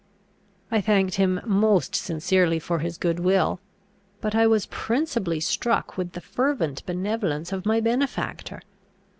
[0.71, 3.59] I thanked him most sincerely for his good will;
[4.19, 8.63] but I was principally struck with the fervent benevolence of my benefactor.